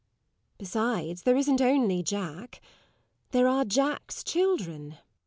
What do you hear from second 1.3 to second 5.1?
isn't only Jack there are Jack's children.